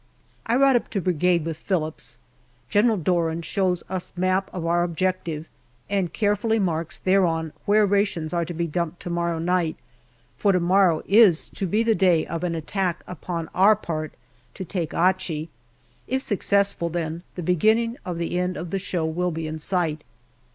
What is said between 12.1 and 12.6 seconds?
of an